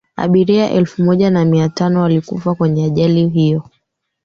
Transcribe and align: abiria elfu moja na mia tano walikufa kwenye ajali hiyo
abiria 0.15 0.71
elfu 0.71 1.03
moja 1.03 1.29
na 1.29 1.45
mia 1.45 1.69
tano 1.69 2.01
walikufa 2.01 2.55
kwenye 2.55 2.85
ajali 2.85 3.29
hiyo 3.29 3.63